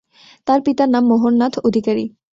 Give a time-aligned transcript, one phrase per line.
[0.47, 2.05] তাঁর পিতার নাম মোহন নাথ অধিকারী।